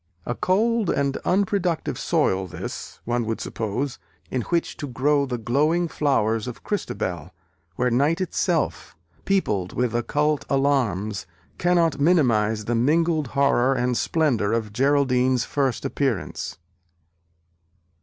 A 0.25 0.33
cold 0.33 0.89
and 0.89 1.17
unproductive 1.17 1.99
soil 1.99 2.47
this, 2.47 2.99
one 3.05 3.23
would 3.27 3.39
suppose, 3.39 3.99
in 4.31 4.41
which 4.41 4.75
to 4.77 4.87
grow 4.87 5.27
the 5.27 5.37
glowing 5.37 5.87
flowers 5.87 6.47
of 6.47 6.63
Christabel, 6.63 7.35
where 7.75 7.91
night 7.91 8.19
itself, 8.19 8.95
peopled 9.25 9.73
with 9.73 9.93
occult 9.93 10.43
alarms, 10.49 11.27
cannot 11.59 11.99
minimise 11.99 12.65
the 12.65 12.73
mingled 12.73 13.27
horror 13.37 13.75
and 13.75 13.95
splendour 13.95 14.53
of 14.53 14.73
Geraldine's 14.73 15.45
first 15.45 15.85
appearance. 15.85 16.57